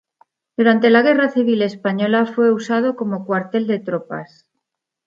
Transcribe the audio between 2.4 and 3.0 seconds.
usado